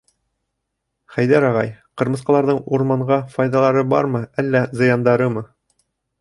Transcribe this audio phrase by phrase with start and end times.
[1.15, 1.69] —Хәйҙәр ағай,
[2.01, 5.47] ҡырмыҫҡаларҙың урманға файҙалары бармы, әллә зыяндарымы?